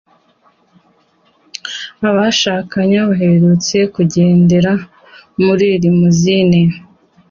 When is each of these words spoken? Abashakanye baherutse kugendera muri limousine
Abashakanye 2.09 2.97
baherutse 3.09 3.77
kugendera 3.93 4.71
muri 5.43 5.67
limousine 5.81 6.59